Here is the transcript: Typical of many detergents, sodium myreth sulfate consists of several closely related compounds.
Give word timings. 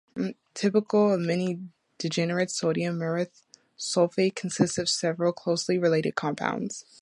Typical 0.55 1.13
of 1.13 1.19
many 1.21 1.59
detergents, 1.99 2.53
sodium 2.55 2.97
myreth 2.97 3.43
sulfate 3.77 4.33
consists 4.33 4.79
of 4.79 4.89
several 4.89 5.31
closely 5.31 5.77
related 5.77 6.15
compounds. 6.15 6.85